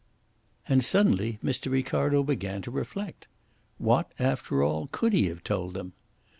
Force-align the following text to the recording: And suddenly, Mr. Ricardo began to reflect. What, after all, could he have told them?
And 0.67 0.83
suddenly, 0.83 1.37
Mr. 1.43 1.71
Ricardo 1.71 2.23
began 2.23 2.63
to 2.63 2.71
reflect. 2.71 3.27
What, 3.77 4.11
after 4.17 4.63
all, 4.63 4.89
could 4.91 5.13
he 5.13 5.27
have 5.27 5.43
told 5.43 5.75
them? 5.75 5.93